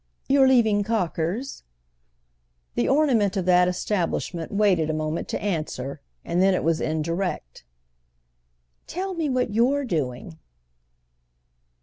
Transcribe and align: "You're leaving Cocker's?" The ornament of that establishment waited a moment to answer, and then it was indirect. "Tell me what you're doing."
"You're 0.27 0.47
leaving 0.47 0.81
Cocker's?" 0.83 1.61
The 2.73 2.89
ornament 2.89 3.37
of 3.37 3.45
that 3.45 3.67
establishment 3.67 4.51
waited 4.51 4.89
a 4.89 4.95
moment 4.95 5.27
to 5.27 5.39
answer, 5.39 6.01
and 6.25 6.41
then 6.41 6.55
it 6.55 6.63
was 6.63 6.81
indirect. 6.81 7.63
"Tell 8.87 9.13
me 9.13 9.29
what 9.29 9.53
you're 9.53 9.85
doing." 9.85 10.39